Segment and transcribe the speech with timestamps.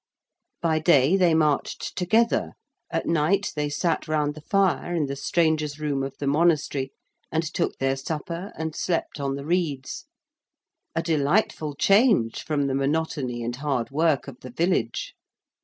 [0.63, 2.53] By day they marched together:
[2.89, 6.91] at night they sat round the fire in the strangers' room of the monastery,
[7.31, 10.07] and took their supper and slept on the reeds.
[10.95, 15.13] A delightful change from the monotony and hard work of the village!